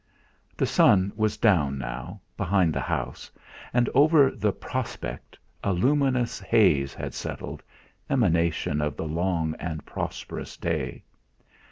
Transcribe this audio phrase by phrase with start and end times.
[0.57, 3.29] The sun was down now, behind the house,
[3.71, 7.61] and over the 'prospect' a luminous haze had settled,
[8.09, 11.03] emanation of the long and prosperous day.